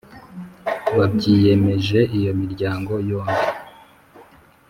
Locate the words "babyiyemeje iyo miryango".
0.95-2.93